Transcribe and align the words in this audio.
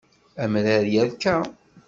Amrar 0.43 0.83
yerka. 0.95 1.35